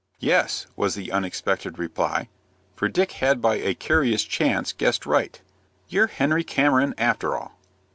"Yes," 0.17 0.65
was 0.75 0.95
the 0.95 1.11
unexpected 1.11 1.77
reply, 1.77 2.27
for 2.75 2.87
Dick 2.87 3.11
had 3.11 3.39
by 3.39 3.57
a 3.57 3.75
curious 3.75 4.23
chance 4.23 4.73
guessed 4.73 5.05
right. 5.05 5.39
"You're 5.89 6.07
Henry 6.07 6.43
Cameron, 6.43 6.95
after 6.97 7.37
all." 7.37 7.55